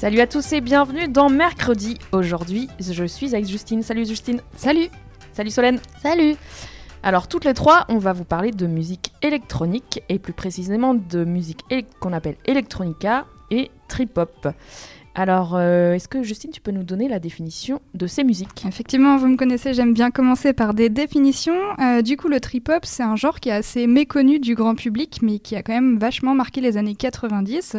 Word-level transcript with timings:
Salut 0.00 0.20
à 0.20 0.26
tous 0.26 0.54
et 0.54 0.62
bienvenue 0.62 1.08
dans 1.08 1.28
Mercredi. 1.28 1.98
Aujourd'hui, 2.12 2.70
je 2.80 3.04
suis 3.04 3.34
avec 3.34 3.46
Justine. 3.46 3.82
Salut 3.82 4.06
Justine. 4.06 4.40
Salut. 4.56 4.88
Salut 5.34 5.50
Solène. 5.50 5.78
Salut. 6.00 6.36
Alors 7.02 7.28
toutes 7.28 7.44
les 7.44 7.52
trois, 7.52 7.84
on 7.90 7.98
va 7.98 8.14
vous 8.14 8.24
parler 8.24 8.50
de 8.50 8.66
musique 8.66 9.12
électronique 9.20 10.02
et 10.08 10.18
plus 10.18 10.32
précisément 10.32 10.94
de 10.94 11.26
musique 11.26 11.66
qu'on 12.00 12.14
appelle 12.14 12.36
electronica 12.46 13.26
et 13.50 13.70
trip-hop. 13.88 14.48
Alors, 15.14 15.56
euh, 15.56 15.94
est-ce 15.94 16.06
que 16.06 16.22
Justine, 16.22 16.52
tu 16.52 16.60
peux 16.60 16.70
nous 16.70 16.84
donner 16.84 17.08
la 17.08 17.18
définition 17.18 17.80
de 17.94 18.06
ces 18.06 18.22
musiques? 18.22 18.64
Effectivement, 18.66 19.16
vous 19.16 19.26
me 19.26 19.36
connaissez, 19.36 19.74
j'aime 19.74 19.92
bien 19.92 20.12
commencer 20.12 20.52
par 20.52 20.72
des 20.72 20.88
définitions. 20.88 21.58
Euh, 21.80 22.00
du 22.00 22.16
coup, 22.16 22.28
le 22.28 22.38
trip-hop, 22.38 22.84
c'est 22.84 23.02
un 23.02 23.16
genre 23.16 23.40
qui 23.40 23.48
est 23.48 23.52
assez 23.52 23.88
méconnu 23.88 24.38
du 24.38 24.54
grand 24.54 24.76
public, 24.76 25.18
mais 25.20 25.40
qui 25.40 25.56
a 25.56 25.62
quand 25.62 25.72
même 25.72 25.98
vachement 25.98 26.34
marqué 26.34 26.60
les 26.60 26.76
années 26.76 26.94
90. 26.94 27.76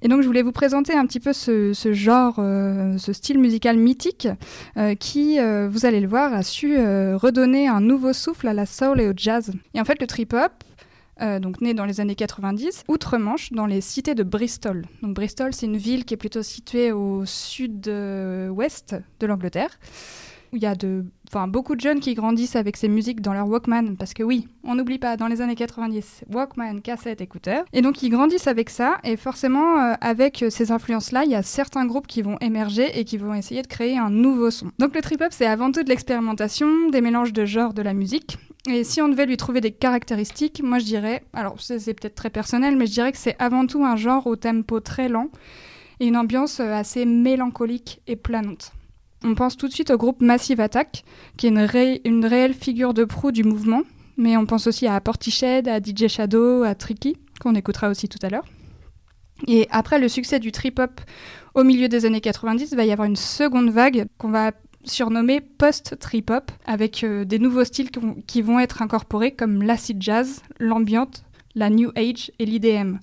Et 0.00 0.08
donc, 0.08 0.22
je 0.22 0.26
voulais 0.26 0.42
vous 0.42 0.52
présenter 0.52 0.94
un 0.94 1.04
petit 1.04 1.20
peu 1.20 1.34
ce, 1.34 1.72
genre, 1.92 2.36
euh, 2.38 2.96
ce 2.96 3.12
style 3.12 3.38
musical 3.38 3.76
mythique, 3.76 4.28
qui, 4.98 5.38
vous 5.38 5.86
allez 5.86 6.00
le 6.00 6.08
voir, 6.08 6.32
a 6.32 6.42
su 6.42 6.76
redonner 6.76 7.68
un 7.68 7.80
nouveau 7.80 8.12
souffle 8.12 8.48
à 8.48 8.54
la 8.54 8.66
soul 8.66 9.00
et 9.00 9.08
au 9.08 9.12
jazz. 9.14 9.52
Et 9.74 9.80
en 9.80 9.84
fait, 9.84 10.00
le 10.00 10.06
trip-hop, 10.06 10.52
euh, 11.22 11.38
donc 11.38 11.60
né 11.60 11.74
dans 11.74 11.84
les 11.84 12.00
années 12.00 12.14
90, 12.14 12.84
outre-Manche, 12.88 13.52
dans 13.52 13.66
les 13.66 13.80
cités 13.80 14.14
de 14.14 14.22
Bristol. 14.22 14.86
Donc 15.02 15.14
Bristol, 15.14 15.54
c'est 15.54 15.66
une 15.66 15.76
ville 15.76 16.04
qui 16.04 16.14
est 16.14 16.16
plutôt 16.16 16.42
située 16.42 16.92
au 16.92 17.24
sud-ouest 17.24 18.96
de 19.20 19.26
l'Angleterre, 19.26 19.78
où 20.52 20.56
il 20.56 20.62
y 20.62 20.66
a 20.66 20.74
de, 20.74 21.04
beaucoup 21.48 21.76
de 21.76 21.80
jeunes 21.80 22.00
qui 22.00 22.14
grandissent 22.14 22.56
avec 22.56 22.76
ces 22.76 22.88
musiques 22.88 23.20
dans 23.20 23.32
leur 23.32 23.46
Walkman, 23.46 23.96
parce 23.96 24.14
que 24.14 24.22
oui, 24.22 24.48
on 24.64 24.74
n'oublie 24.74 24.98
pas, 24.98 25.16
dans 25.16 25.28
les 25.28 25.40
années 25.40 25.54
90, 25.54 26.24
Walkman, 26.32 26.80
cassette, 26.80 27.20
écouteur. 27.20 27.64
Et 27.72 27.82
donc 27.82 28.02
ils 28.02 28.10
grandissent 28.10 28.48
avec 28.48 28.68
ça, 28.68 28.98
et 29.04 29.16
forcément, 29.16 29.78
euh, 29.78 29.94
avec 30.00 30.44
ces 30.50 30.72
influences-là, 30.72 31.24
il 31.24 31.30
y 31.30 31.36
a 31.36 31.42
certains 31.42 31.86
groupes 31.86 32.08
qui 32.08 32.22
vont 32.22 32.36
émerger 32.40 32.98
et 32.98 33.04
qui 33.04 33.16
vont 33.16 33.34
essayer 33.34 33.62
de 33.62 33.68
créer 33.68 33.96
un 33.96 34.10
nouveau 34.10 34.50
son. 34.50 34.70
Donc 34.78 34.94
le 34.94 35.02
trip-hop, 35.02 35.28
c'est 35.30 35.46
avant 35.46 35.70
tout 35.70 35.84
de 35.84 35.88
l'expérimentation, 35.88 36.90
des 36.90 37.00
mélanges 37.00 37.32
de 37.32 37.44
genres 37.44 37.74
de 37.74 37.82
la 37.82 37.94
musique, 37.94 38.38
et 38.68 38.84
si 38.84 39.02
on 39.02 39.08
devait 39.08 39.26
lui 39.26 39.36
trouver 39.36 39.60
des 39.60 39.72
caractéristiques, 39.72 40.62
moi 40.62 40.78
je 40.78 40.84
dirais, 40.84 41.24
alors 41.32 41.56
c'est 41.58 41.94
peut-être 41.94 42.14
très 42.14 42.30
personnel, 42.30 42.76
mais 42.76 42.86
je 42.86 42.92
dirais 42.92 43.10
que 43.10 43.18
c'est 43.18 43.34
avant 43.40 43.66
tout 43.66 43.84
un 43.84 43.96
genre 43.96 44.26
au 44.26 44.36
tempo 44.36 44.78
très 44.78 45.08
lent 45.08 45.30
et 45.98 46.06
une 46.06 46.16
ambiance 46.16 46.60
euh, 46.60 46.72
assez 46.72 47.04
mélancolique 47.04 48.02
et 48.06 48.16
planante. 48.16 48.72
On 49.24 49.34
pense 49.34 49.56
tout 49.56 49.68
de 49.68 49.72
suite 49.72 49.90
au 49.90 49.96
groupe 49.96 50.20
Massive 50.20 50.60
Attack, 50.60 51.04
qui 51.36 51.46
est 51.46 52.00
une, 52.04 52.24
réelle 52.26 52.54
figure 52.54 52.94
de 52.94 53.04
proue 53.04 53.32
du 53.32 53.44
mouvement, 53.44 53.82
mais 54.16 54.36
on 54.36 54.46
pense 54.46 54.66
aussi 54.66 54.86
à 54.86 55.00
Portiched, 55.00 55.68
à 55.68 55.78
DJ 55.78 56.08
Shadow, 56.08 56.64
à 56.64 56.74
Tricky, 56.74 57.16
qu'on 57.40 57.54
écoutera 57.54 57.88
aussi 57.88 58.08
tout 58.08 58.18
à 58.22 58.28
l'heure. 58.28 58.44
Et 59.48 59.66
après 59.70 59.98
le 59.98 60.08
succès 60.08 60.38
du 60.38 60.52
trip-hop 60.52 61.00
au 61.54 61.64
milieu 61.64 61.88
des 61.88 62.04
années 62.04 62.20
90, 62.20 62.70
il 62.70 62.76
va 62.76 62.84
y 62.84 62.92
avoir 62.92 63.06
une 63.06 63.16
seconde 63.16 63.70
vague 63.70 64.06
qu'on 64.18 64.30
va 64.30 64.52
surnommé 64.84 65.40
post-trip-hop, 65.40 66.50
avec 66.66 67.04
euh, 67.04 67.24
des 67.24 67.38
nouveaux 67.38 67.64
styles 67.64 67.90
qui 68.26 68.42
vont, 68.42 68.58
être 68.58 68.82
incorporés 68.82 69.32
comme 69.32 69.62
l'acid 69.62 70.00
jazz, 70.00 70.42
l'ambiante, 70.58 71.24
la 71.54 71.70
new 71.70 71.90
age 71.96 72.30
et 72.38 72.44
l'IDM. 72.44 72.96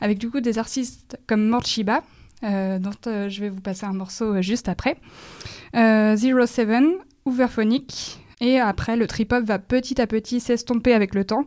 Avec 0.00 0.18
du 0.18 0.30
coup 0.30 0.40
des 0.40 0.58
artistes 0.58 1.18
comme 1.26 1.46
Morchiba, 1.48 2.02
euh, 2.44 2.78
dont 2.78 2.90
euh, 3.06 3.28
je 3.28 3.40
vais 3.40 3.48
vous 3.48 3.60
passer 3.60 3.86
un 3.86 3.92
morceau 3.92 4.40
juste 4.42 4.68
après, 4.68 4.96
Zero 5.74 6.46
Seven, 6.46 6.94
Overphonic, 7.24 8.18
et 8.40 8.60
après, 8.60 8.96
le 8.96 9.08
trip-hop 9.08 9.42
va 9.44 9.58
petit 9.58 10.00
à 10.00 10.06
petit 10.06 10.38
s'estomper 10.38 10.92
avec 10.94 11.16
le 11.16 11.24
temps. 11.24 11.44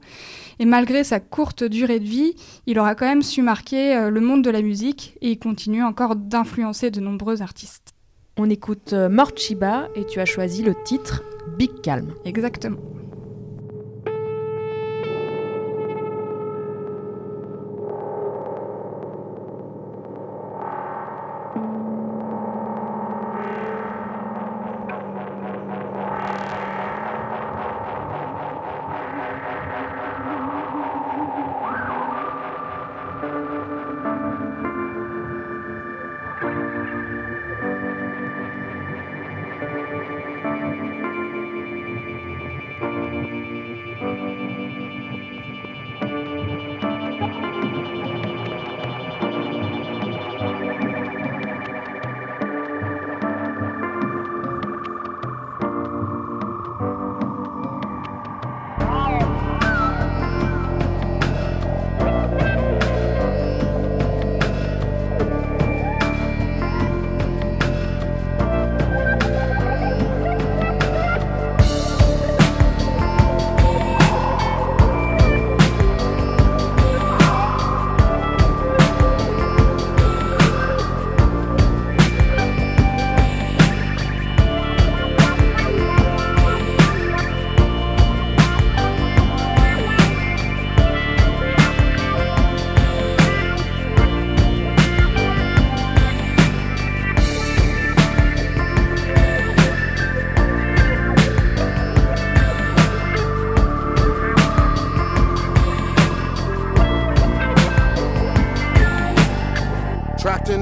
Et 0.59 0.65
malgré 0.65 1.05
sa 1.05 1.21
courte 1.21 1.63
durée 1.63 2.01
de 2.01 2.05
vie, 2.05 2.35
il 2.67 2.77
aura 2.79 2.95
quand 2.95 3.05
même 3.05 3.21
su 3.21 3.41
marquer 3.41 4.09
le 4.11 4.19
monde 4.19 4.43
de 4.43 4.49
la 4.49 4.61
musique 4.61 5.17
et 5.21 5.31
il 5.31 5.39
continue 5.39 5.83
encore 5.83 6.17
d'influencer 6.17 6.91
de 6.91 6.99
nombreux 6.99 7.41
artistes. 7.41 7.80
On 8.37 8.49
écoute 8.49 8.93
euh, 8.93 9.09
Morchiba 9.09 9.89
et 9.95 10.05
tu 10.05 10.19
as 10.19 10.25
choisi 10.25 10.63
le 10.63 10.73
titre 10.85 11.23
Big 11.57 11.81
Calm. 11.81 12.13
Exactement. 12.23 12.79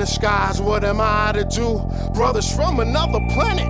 Skies, 0.08 0.62
what 0.62 0.84
am 0.84 1.00
I 1.02 1.32
to 1.34 1.44
do? 1.44 1.84
Brothers 2.14 2.54
from 2.54 2.80
another 2.80 3.20
planet, 3.34 3.68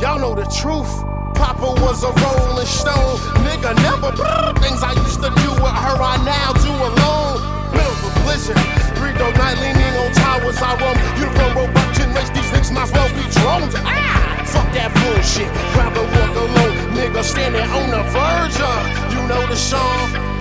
y'all 0.00 0.18
know 0.18 0.34
the 0.34 0.44
truth. 0.60 0.90
Papa 1.34 1.80
was 1.82 2.02
a 2.04 2.12
rolling 2.12 2.66
stone, 2.66 3.18
nigga 3.46 3.74
never 3.82 4.12
things 4.60 4.82
I 4.82 4.92
used 4.92 5.22
to 5.22 5.30
do 5.30 5.50
with 5.62 5.76
her, 5.84 5.96
I 6.00 6.16
now 6.24 6.52
do 6.52 6.72
alone. 6.72 7.38
Middle 7.72 7.92
of 7.92 8.16
a 8.16 8.20
blizzard, 8.22 8.58
three 8.96 9.12
dope 9.14 9.36
night 9.36 9.58
leaning 9.58 9.94
on 9.98 10.12
towers. 10.12 10.58
I 10.58 10.74
run. 10.76 10.96
roam, 10.96 11.18
uniform 11.18 11.56
robot 11.56 11.92
race. 12.22 12.30
These 12.30 12.50
niggas 12.52 12.72
might 12.72 12.82
as 12.84 12.92
well 12.92 13.08
be 13.08 13.24
drones. 13.34 13.74
Ah, 13.76 14.42
fuck 14.46 14.68
that 14.74 14.90
bullshit. 14.94 15.50
Rather 15.76 16.02
walk 16.02 16.34
alone, 16.36 16.94
nigga 16.94 17.22
standing 17.22 17.68
on 17.70 17.90
the 17.90 18.02
verge 18.10 18.58
of, 18.60 19.12
you 19.12 19.20
know 19.28 19.46
the 19.46 19.56
song. 19.56 20.31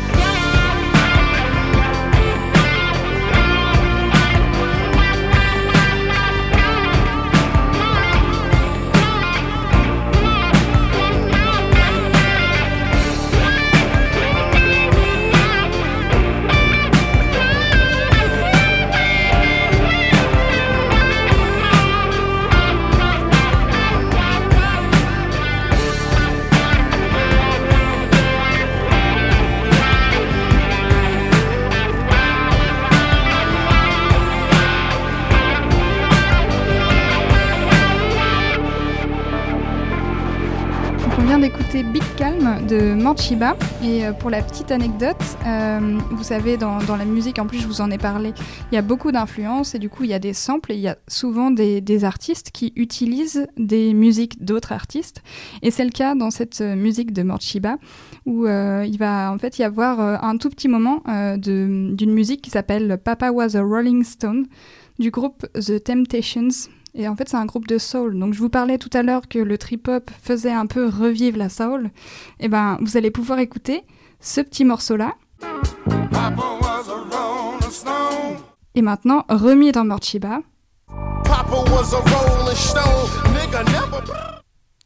Manchiba. 43.02 43.58
Et 43.84 44.06
euh, 44.06 44.14
pour 44.14 44.30
la 44.30 44.42
petite 44.44 44.72
anecdote, 44.72 45.18
euh, 45.48 45.98
vous 46.12 46.24
savez, 46.24 46.56
dans, 46.58 46.78
la 46.78 47.06
musique, 47.06 47.40
en 47.40 47.48
plus 47.48 47.60
je 47.60 47.68
vous 47.68 47.82
en 47.82 47.90
ai 47.90 47.98
parlé, 47.98 48.34
il 48.72 48.76
y 48.76 48.78
a 48.78 48.84
beaucoup 48.84 49.12
d'influences 49.12 49.74
et 49.74 49.80
du 49.80 49.90
coup 49.90 50.04
il 50.04 50.12
y 50.12 50.14
a 50.14 50.20
des 50.20 50.34
samples 50.34 50.72
et 50.72 50.76
il 50.76 50.82
y 50.82 50.88
a 50.88 50.98
souvent 51.08 51.50
des, 51.52 51.82
artistes 52.04 52.52
qui 52.52 52.74
utilisent 52.76 53.48
des 53.58 53.94
musiques 53.94 54.44
d'autres 54.44 54.72
artistes. 54.72 55.24
Et 55.62 55.72
c'est 55.72 55.84
le 55.84 55.90
cas 55.90 56.16
dans 56.16 56.32
cette 56.32 56.62
musique 56.62 57.12
de 57.12 57.24
Manchiba 57.24 57.78
où 58.26 58.46
euh, 58.46 58.86
il 58.88 58.98
va 58.98 59.32
en 59.32 59.38
fait 59.38 59.58
y 59.60 59.64
avoir 59.64 60.00
un 60.24 60.38
tout 60.38 60.50
petit 60.50 60.68
moment 60.68 61.04
d'une 61.38 62.14
musique 62.14 62.42
qui 62.42 62.50
s'appelle 62.50 63.00
Papa 63.04 63.32
Was 63.32 63.56
a 63.56 63.62
Rolling 63.62 64.04
Stone 64.04 64.46
du 65.00 65.12
groupe 65.12 65.48
The 65.54 65.84
Temptations. 65.84 66.70
Et 66.94 67.08
en 67.08 67.16
fait, 67.16 67.30
c'est 67.30 67.38
un 67.38 67.46
groupe 67.46 67.68
de 67.68 67.78
soul. 67.78 68.20
Donc, 68.20 68.34
je 68.34 68.40
vous 68.40 68.50
parlais 68.50 68.78
tout 68.78 68.90
à 68.94 69.02
l'heure 69.02 69.28
que 69.28 69.40
le 69.40 69.58
trip-hop 69.58 70.12
faisait 70.22 70.52
un 70.52 70.66
peu 70.66 70.88
revivre 70.88 71.38
la 71.38 71.50
soul. 71.50 71.86
Et 72.40 72.46
eh 72.46 72.48
ben, 72.50 72.78
vous 72.82 72.98
allez 72.98 73.12
pouvoir 73.12 73.40
écouter 73.40 73.84
ce 74.20 74.42
petit 74.42 74.66
morceau-là. 74.66 75.16
Et 78.76 78.82
maintenant, 78.82 79.26
remis 79.30 79.72
dans 79.72 79.86
Morchiba. 79.86 80.42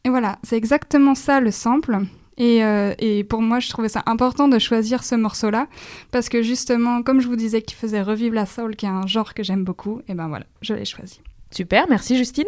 Et 0.04 0.08
voilà, 0.08 0.38
c'est 0.44 0.56
exactement 0.56 1.14
ça 1.14 1.40
le 1.40 1.50
sample. 1.50 1.98
Et, 2.38 2.62
euh, 2.64 2.94
et, 2.98 3.24
pour 3.24 3.42
moi, 3.42 3.60
je 3.60 3.68
trouvais 3.70 3.88
ça 3.88 4.02
important 4.06 4.46
de 4.46 4.58
choisir 4.58 5.02
ce 5.02 5.14
morceau-là, 5.14 5.68
parce 6.12 6.28
que 6.28 6.42
justement, 6.42 7.02
comme 7.02 7.20
je 7.20 7.28
vous 7.28 7.36
disais 7.36 7.62
qu'il 7.62 7.76
faisait 7.76 8.02
revivre 8.02 8.34
la 8.34 8.44
soul, 8.44 8.76
qui 8.76 8.86
est 8.86 8.90
un 8.90 9.06
genre 9.06 9.32
que 9.32 9.42
j'aime 9.42 9.64
beaucoup, 9.64 10.02
et 10.06 10.14
ben 10.14 10.28
voilà, 10.28 10.44
je 10.60 10.74
l'ai 10.74 10.84
choisi. 10.84 11.20
Super, 11.56 11.86
merci 11.88 12.18
Justine. 12.18 12.44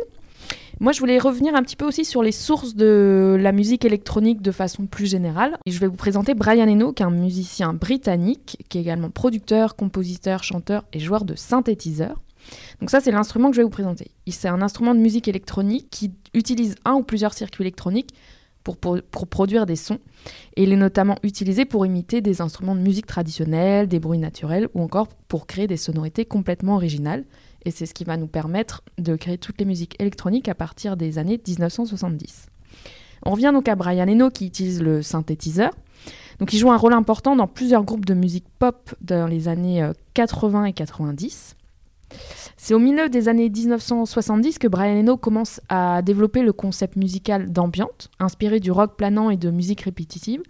Moi, 0.81 0.93
je 0.93 1.00
voulais 1.00 1.19
revenir 1.19 1.55
un 1.55 1.62
petit 1.62 1.76
peu 1.76 1.87
aussi 1.87 2.05
sur 2.05 2.22
les 2.22 2.31
sources 2.31 2.75
de 2.75 3.38
la 3.40 3.52
musique 3.52 3.87
électronique 3.87 4.43
de 4.43 4.52
façon 4.52 4.84
plus 4.84 5.06
générale. 5.06 5.56
Je 5.66 5.78
vais 5.78 5.87
vous 5.87 5.96
présenter 5.96 6.34
Brian 6.34 6.69
Eno, 6.69 6.93
qui 6.93 7.02
est 7.02 7.06
un 7.06 7.10
musicien 7.10 7.72
britannique, 7.72 8.58
qui 8.69 8.76
est 8.76 8.82
également 8.82 9.08
producteur, 9.08 9.76
compositeur, 9.76 10.44
chanteur 10.44 10.84
et 10.93 11.00
joueur 11.00 11.25
de 11.25 11.37
synthétiseur. 11.37 12.20
Donc 12.81 12.90
ça, 12.90 13.00
c'est 13.00 13.10
l'instrument 13.10 13.49
que 13.49 13.56
je 13.56 13.62
vais 13.62 13.64
vous 13.64 13.70
présenter. 13.70 14.10
C'est 14.28 14.49
un 14.49 14.60
instrument 14.60 14.94
de 14.94 15.00
musique 15.00 15.26
électronique 15.26 15.88
qui 15.90 16.12
utilise 16.34 16.75
un 16.84 16.93
ou 16.93 17.02
plusieurs 17.02 17.32
circuits 17.32 17.62
électroniques 17.62 18.10
pour, 18.62 18.76
produire 18.76 19.64
des 19.64 19.76
sons. 19.76 20.00
Et 20.56 20.64
il 20.64 20.72
est 20.75 20.76
notamment 20.76 21.16
utilisé 21.22 21.64
pour 21.64 21.87
imiter 21.87 22.20
des 22.20 22.43
instruments 22.43 22.75
de 22.75 22.82
musique 22.82 23.06
traditionnels, 23.06 23.88
des 23.88 24.00
bruits 24.00 24.19
naturels 24.19 24.69
ou 24.75 24.82
encore 24.82 25.08
pour 25.28 25.46
créer 25.46 25.66
des 25.66 25.78
sonorités 25.78 26.26
complètement 26.26 26.75
originales 26.75 27.25
et 27.64 27.70
c'est 27.70 27.87
ce 27.87 27.94
qui 27.94 28.05
va 28.05 28.16
nous 28.16 28.26
permettre 28.26 28.82
de 28.99 29.16
créer 29.16 29.38
toutes 29.38 29.58
les 29.58 29.64
musiques 29.64 29.96
électroniques 30.00 30.49
à 30.49 30.55
partir 30.55 30.96
des 30.96 31.19
années 31.19 31.40
1970. 31.46 32.46
On 33.25 33.32
revient 33.32 33.50
donc 33.52 33.69
à 33.69 33.75
Brian 33.75 34.08
Eno 34.08 34.31
qui 34.31 34.46
utilise 34.46 34.81
le 34.82 35.02
synthétiseur. 35.02 35.72
Donc 36.38 36.52
il 36.52 36.58
joue 36.58 36.70
un 36.70 36.76
rôle 36.76 36.93
important 36.93 37.34
dans 37.34 37.49
plusieurs 37.49 37.84
groupes 37.84 38.06
de 38.06 38.14
musique 38.14 38.46
pop 38.58 38.94
dans 39.00 39.26
les 39.26 39.49
années 39.49 39.90
80 40.14 40.62
euh, 40.62 40.64
et 40.66 40.72
90. 40.72 41.56
C'est 42.56 42.75
au 42.75 42.78
milieu 42.78 43.08
des 43.08 43.28
années 43.28 43.50
1970 43.50 44.58
que 44.58 44.69
Brian 44.69 44.99
Eno 44.99 45.16
commence 45.16 45.60
à 45.69 46.02
développer 46.02 46.43
le 46.43 46.52
concept 46.52 46.96
musical 46.96 47.52
d'ambiante, 47.52 48.10
inspiré 48.19 48.60
du 48.60 48.70
rock 48.70 48.96
planant 48.96 49.31
et 49.31 49.37
de 49.37 49.50
musique 49.50 49.82
répétitive, 49.82 50.43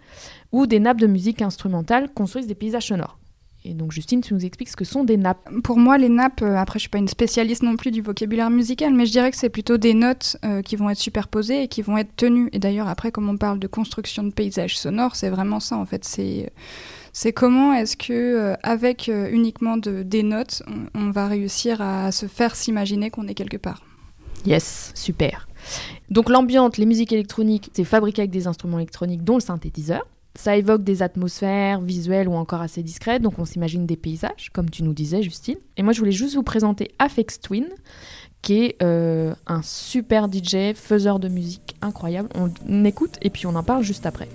où 0.51 0.67
des 0.67 0.79
nappes 0.79 0.99
de 0.99 1.07
musique 1.07 1.41
instrumentale 1.41 2.11
construisent 2.13 2.47
des 2.47 2.55
paysages 2.55 2.87
sonores. 2.87 3.18
Et 3.65 3.73
donc 3.73 3.91
Justine, 3.91 4.21
tu 4.21 4.33
nous 4.33 4.45
expliques 4.45 4.69
ce 4.69 4.77
que 4.77 4.85
sont 4.85 5.03
des 5.03 5.17
nappes. 5.17 5.49
Pour 5.63 5.77
moi, 5.77 5.97
les 5.97 6.07
nappes, 6.07 6.41
euh, 6.41 6.55
après 6.55 6.79
je 6.79 6.83
suis 6.83 6.89
pas 6.89 6.97
une 6.97 7.09
spécialiste 7.09 7.61
non 7.61 7.75
plus 7.75 7.91
du 7.91 8.01
vocabulaire 8.01 8.49
musical, 8.49 8.93
mais 8.93 9.05
je 9.05 9.11
dirais 9.11 9.31
que 9.31 9.37
c'est 9.37 9.49
plutôt 9.49 9.77
des 9.77 9.93
notes 9.93 10.37
euh, 10.45 10.61
qui 10.61 10.77
vont 10.77 10.89
être 10.89 10.97
superposées 10.97 11.63
et 11.63 11.67
qui 11.67 11.81
vont 11.81 11.97
être 11.97 12.15
tenues. 12.15 12.49
Et 12.53 12.59
d'ailleurs, 12.59 12.87
après, 12.87 13.11
comme 13.11 13.27
on 13.27 13.37
parle 13.37 13.59
de 13.59 13.67
construction 13.67 14.23
de 14.23 14.31
paysages 14.31 14.77
sonores, 14.77 15.15
c'est 15.17 15.29
vraiment 15.29 15.59
ça 15.59 15.75
en 15.75 15.85
fait. 15.85 16.05
C'est 16.05 16.51
c'est 17.11 17.33
comment 17.33 17.73
est-ce 17.73 17.97
que 17.97 18.13
euh, 18.13 18.55
avec 18.63 19.11
uniquement 19.31 19.75
de, 19.75 20.03
des 20.03 20.23
notes, 20.23 20.63
on, 20.67 21.07
on 21.07 21.11
va 21.11 21.27
réussir 21.27 21.81
à 21.81 22.11
se 22.11 22.27
faire 22.27 22.55
s'imaginer 22.55 23.09
qu'on 23.09 23.27
est 23.27 23.33
quelque 23.33 23.57
part. 23.57 23.83
Yes, 24.45 24.93
super. 24.95 25.49
Donc 26.09 26.29
l'ambiance, 26.29 26.77
les 26.77 26.85
musiques 26.85 27.11
électroniques, 27.11 27.69
c'est 27.73 27.83
fabriqué 27.83 28.21
avec 28.21 28.31
des 28.31 28.47
instruments 28.47 28.79
électroniques 28.79 29.23
dont 29.23 29.35
le 29.35 29.41
synthétiseur. 29.41 30.07
Ça 30.35 30.55
évoque 30.55 30.83
des 30.83 31.01
atmosphères 31.01 31.81
visuelles 31.81 32.27
ou 32.27 32.33
encore 32.33 32.61
assez 32.61 32.83
discrètes, 32.83 33.21
donc 33.21 33.39
on 33.39 33.45
s'imagine 33.45 33.85
des 33.85 33.97
paysages, 33.97 34.51
comme 34.53 34.69
tu 34.69 34.83
nous 34.83 34.93
disais, 34.93 35.21
Justine. 35.21 35.57
Et 35.75 35.83
moi, 35.83 35.91
je 35.91 35.99
voulais 35.99 36.11
juste 36.11 36.35
vous 36.35 36.43
présenter 36.43 36.91
Afex 36.99 37.41
Twin, 37.41 37.67
qui 38.41 38.63
est 38.63 38.81
euh, 38.81 39.33
un 39.47 39.61
super 39.61 40.27
DJ, 40.31 40.73
faiseur 40.75 41.19
de 41.19 41.27
musique 41.27 41.75
incroyable. 41.81 42.29
On 42.35 42.85
écoute 42.85 43.17
et 43.21 43.29
puis 43.29 43.47
on 43.47 43.55
en 43.55 43.63
parle 43.63 43.83
juste 43.83 44.05
après. 44.05 44.29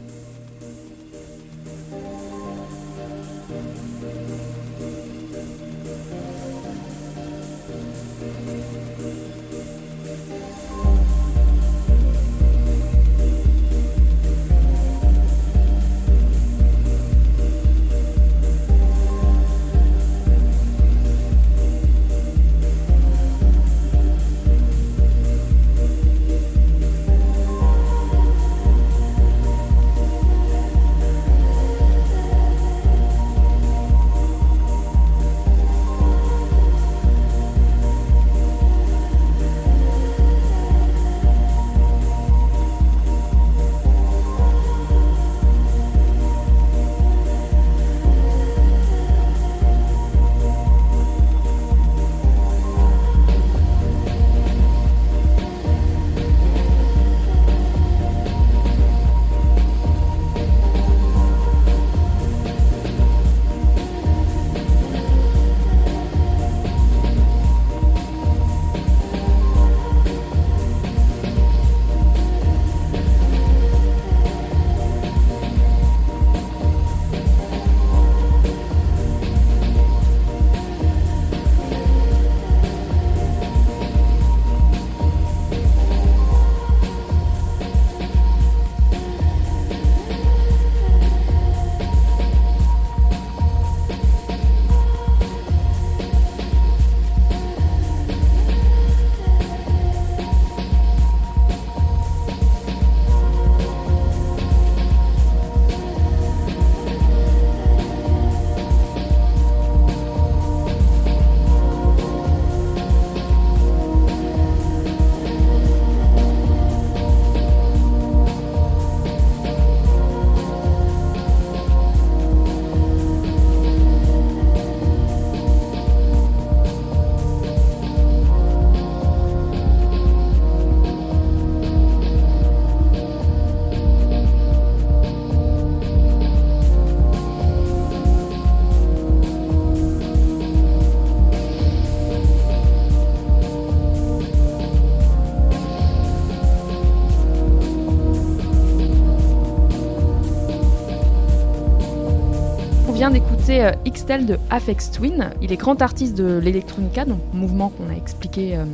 C'est 153.44 153.62
euh, 153.62 153.72
Xtel 153.86 154.24
de 154.24 154.38
Afex 154.48 154.90
Twin. 154.90 155.30
Il 155.42 155.52
est 155.52 155.56
grand 155.56 155.82
artiste 155.82 156.16
de 156.16 156.38
l'électronica, 156.38 157.04
donc 157.04 157.20
mouvement 157.34 157.68
qu'on 157.68 157.90
a 157.90 157.92
expliqué 157.94 158.56
euh, 158.56 158.64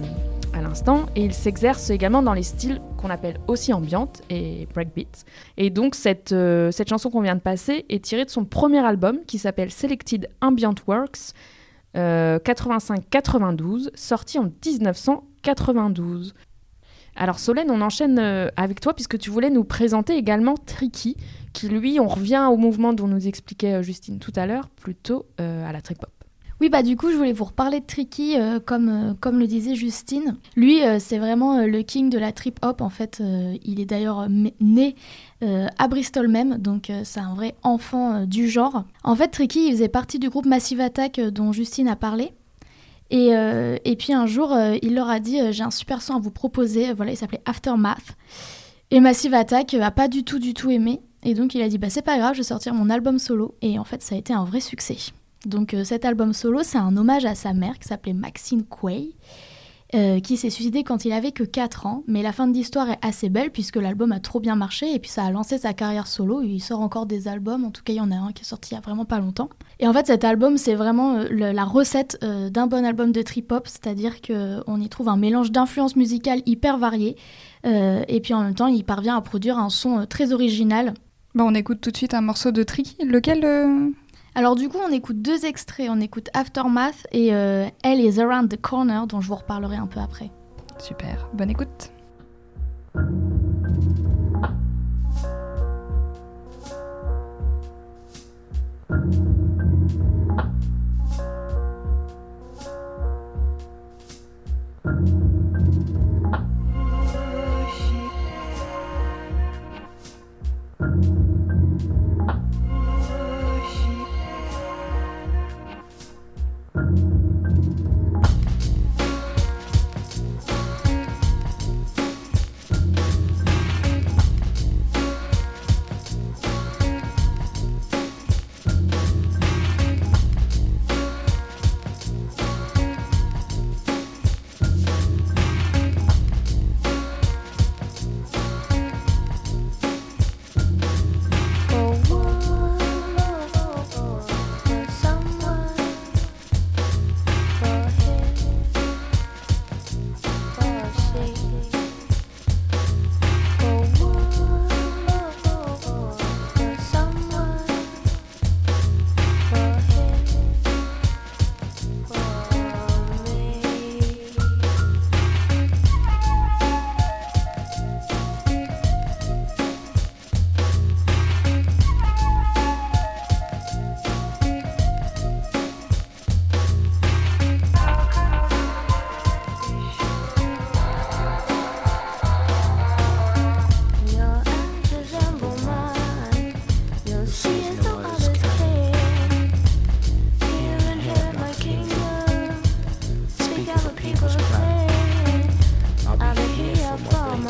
à 0.53 0.63
l'instant, 0.63 1.07
et 1.17 1.25
il 1.25 1.35
s'exerce 1.35 1.91
également 1.91 2.23
dans 2.23 2.35
les 2.35 2.45
styles 2.45 2.81
qu'on 2.97 3.11
appelle 3.11 3.39
aussi 3.49 3.73
ambiante 3.73 4.23
et 4.31 4.69
breakbeat. 4.73 5.25
Et 5.57 5.71
donc 5.71 5.97
cette, 5.97 6.31
euh, 6.31 6.71
cette 6.71 6.89
chanson 6.89 7.11
qu'on 7.11 7.21
vient 7.21 7.35
de 7.35 7.41
passer 7.41 7.85
est 7.89 8.05
tirée 8.05 8.25
de 8.25 8.31
son 8.31 8.45
premier 8.45 8.79
album 8.79 9.19
qui 9.27 9.39
s'appelle 9.39 9.73
Selected 9.73 10.29
Ambient 10.41 10.77
Works 10.87 11.33
85-92, 11.97 13.91
sorti 13.95 14.39
en 14.39 14.45
1992. 14.45 16.35
Alors 17.17 17.39
Solène, 17.39 17.71
on 17.71 17.81
enchaîne 17.81 18.19
euh, 18.19 18.49
avec 18.57 18.81
toi 18.81 18.95
puisque 18.95 19.19
tu 19.19 19.31
voulais 19.31 19.51
nous 19.51 19.65
présenter 19.65 20.17
également 20.17 20.55
Tricky, 20.55 21.17
qui 21.53 21.69
lui, 21.69 22.01
on 22.01 22.09
revient 22.09 22.49
au 22.51 22.57
mouvement 22.57 22.93
dont 22.93 23.09
nous 23.09 23.27
expliquait 23.27 23.75
euh, 23.75 23.83
Justine 23.83 24.19
tout 24.19 24.33
à 24.37 24.47
l'heure, 24.47 24.69
plutôt 24.69 25.27
euh, 25.41 25.69
à 25.69 25.73
la 25.73 25.81
trip 25.81 25.99
hop. 26.03 26.11
Oui, 26.61 26.69
bah 26.69 26.83
du 26.83 26.95
coup, 26.95 27.11
je 27.11 27.17
voulais 27.17 27.33
vous 27.33 27.45
reparler 27.45 27.81
de 27.81 27.87
Tricky, 27.87 28.37
comme, 28.67 29.17
comme 29.19 29.39
le 29.39 29.47
disait 29.47 29.75
Justine. 29.75 30.37
Lui, 30.57 30.81
c'est 30.99 31.17
vraiment 31.17 31.65
le 31.65 31.81
king 31.81 32.11
de 32.11 32.19
la 32.19 32.33
trip 32.33 32.59
hop. 32.61 32.83
En 32.83 32.91
fait, 32.91 33.23
il 33.65 33.81
est 33.81 33.87
d'ailleurs 33.87 34.29
né 34.29 34.95
à 35.41 35.89
Bristol 35.89 36.29
même, 36.29 36.59
donc 36.59 36.93
c'est 37.03 37.21
un 37.21 37.33
vrai 37.33 37.55
enfant 37.63 38.27
du 38.27 38.47
genre. 38.47 38.85
En 39.05 39.17
fait, 39.17 39.29
Tricky, 39.29 39.69
il 39.69 39.73
faisait 39.73 39.89
partie 39.89 40.19
du 40.19 40.29
groupe 40.29 40.45
Massive 40.45 40.83
Attack 40.83 41.19
dont 41.19 41.51
Justine 41.53 41.89
a 41.89 41.97
parlé. 41.97 42.35
Et, 43.11 43.35
euh, 43.35 43.77
et, 43.85 43.97
puis 43.97 44.13
un 44.13 44.27
jour, 44.27 44.53
euh, 44.53 44.77
il 44.83 44.95
leur 44.95 45.09
a 45.09 45.21
dit 45.21 45.41
euh, 45.41 45.53
J'ai 45.53 45.65
un 45.65 45.71
super 45.71 46.01
son 46.01 46.15
à 46.15 46.21
vous 46.21 46.31
proposer. 46.31 46.93
Voilà, 46.93 47.13
il 47.13 47.17
s'appelait 47.17 47.43
Aftermath. 47.45 48.17
Et 48.91 49.01
Massive 49.01 49.35
Attack 49.35 49.75
a 49.75 49.91
pas 49.91 50.09
du 50.09 50.25
tout, 50.25 50.39
du 50.39 50.55
tout 50.55 50.71
aimé. 50.71 51.01
Et 51.23 51.35
donc 51.35 51.55
il 51.55 51.63
a 51.63 51.69
dit 51.69 51.79
Bah, 51.79 51.91
c'est 51.91 52.03
pas 52.03 52.19
grave, 52.19 52.35
je 52.35 52.39
vais 52.39 52.45
sortir 52.45 52.73
mon 52.75 52.89
album 52.89 53.19
solo. 53.19 53.55
Et 53.63 53.79
en 53.79 53.85
fait, 53.85 54.03
ça 54.03 54.15
a 54.15 54.19
été 54.19 54.33
un 54.33 54.45
vrai 54.45 54.61
succès. 54.61 54.97
Donc 55.45 55.75
cet 55.85 56.05
album 56.05 56.33
solo, 56.33 56.63
c'est 56.63 56.79
un 56.79 56.97
hommage 56.97 57.25
à 57.25 57.35
sa 57.35 57.53
mère 57.53 57.79
qui 57.79 57.89
s'appelait 57.89 58.13
Maxine 58.13 58.65
Quay. 58.65 59.15
Euh, 59.93 60.21
qui 60.21 60.37
s'est 60.37 60.51
suicidé 60.51 60.85
quand 60.85 61.05
il 61.05 61.11
avait 61.11 61.33
que 61.33 61.43
4 61.43 61.87
ans. 61.87 62.05
Mais 62.07 62.23
la 62.23 62.31
fin 62.31 62.47
de 62.47 62.53
l'histoire 62.53 62.89
est 62.91 62.99
assez 63.03 63.29
belle 63.29 63.51
puisque 63.51 63.75
l'album 63.75 64.13
a 64.13 64.21
trop 64.21 64.39
bien 64.39 64.55
marché 64.55 64.95
et 64.95 65.01
puis 65.01 65.11
ça 65.11 65.25
a 65.25 65.33
lancé 65.33 65.59
sa 65.59 65.73
carrière 65.73 66.07
solo. 66.07 66.43
Il 66.43 66.61
sort 66.61 66.81
encore 66.81 67.07
des 67.07 67.27
albums, 67.27 67.65
en 67.65 67.73
tout 67.73 67.83
cas 67.83 67.93
il 67.93 67.97
y 67.97 68.01
en 68.01 68.13
a 68.13 68.15
un 68.15 68.31
qui 68.31 68.43
est 68.43 68.47
sorti 68.47 68.71
il 68.71 68.75
y 68.77 68.79
a 68.79 68.83
vraiment 68.83 69.05
pas 69.05 69.19
longtemps. 69.19 69.49
Et 69.81 69.89
en 69.89 69.93
fait 69.93 70.07
cet 70.07 70.23
album 70.23 70.59
c'est 70.59 70.77
vraiment 70.77 71.17
euh, 71.17 71.53
la 71.53 71.65
recette 71.65 72.19
euh, 72.23 72.51
d'un 72.51 72.69
bon 72.69 72.85
album 72.85 73.11
de 73.11 73.21
trip-hop, 73.21 73.67
c'est-à-dire 73.67 74.21
qu'on 74.21 74.81
y 74.81 74.89
trouve 74.89 75.09
un 75.09 75.17
mélange 75.17 75.51
d'influences 75.51 75.97
musicales 75.97 76.43
hyper 76.47 76.79
variées 76.79 77.17
et 77.65 78.21
puis 78.23 78.33
en 78.33 78.43
même 78.43 78.55
temps 78.55 78.69
il 78.69 78.85
parvient 78.85 79.17
à 79.17 79.21
produire 79.21 79.59
un 79.59 79.71
son 79.71 80.07
très 80.07 80.33
original. 80.33 80.95
Bon, 81.35 81.45
on 81.51 81.55
écoute 81.55 81.81
tout 81.81 81.91
de 81.91 81.97
suite 81.97 82.15
un 82.15 82.23
morceau 82.23 82.53
de 82.53 82.63
Tricky. 82.63 82.97
Lequel 83.05 83.93
alors 84.35 84.55
du 84.55 84.69
coup, 84.69 84.79
on 84.87 84.93
écoute 84.93 85.23
deux 85.23 85.45
extraits. 85.45 85.89
On 85.91 86.01
écoute 86.01 86.29
Aftermath 86.35 87.07
et 87.13 87.35
euh, 87.35 87.67
Elle 87.83 88.01
is 88.01 88.21
Around 88.21 88.49
the 88.49 88.61
Corner, 88.61 89.07
dont 89.07 89.21
je 89.21 89.29
vous 89.29 89.37
reparlerai 89.37 89.77
un 89.77 89.87
peu 89.87 90.01
après. 90.01 90.31
Super, 90.79 91.29
bonne 91.35 91.51
écoute. 91.51 91.93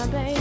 my 0.01 0.07
baby. 0.07 0.40